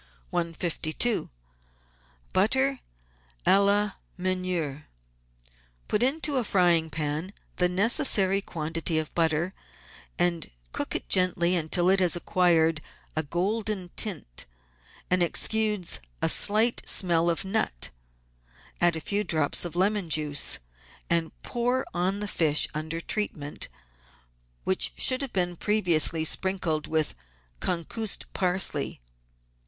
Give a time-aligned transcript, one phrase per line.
[0.33, 1.29] 152—
[2.33, 2.79] BUTTER
[3.45, 4.87] A LA MEUNIERE
[5.87, 9.53] Put into a frying pan the necessary quantity of butter,
[10.17, 12.81] and cook it gently until it has acquired
[13.15, 14.47] a golden tint
[15.11, 17.91] and exudes a slight smell of nut.
[18.81, 20.57] Add a few drops of lemon juice,
[21.11, 23.67] and pour on the fish under treatment,
[24.63, 27.13] which should have been previously sprinkled with
[27.59, 28.99] concussed parsley.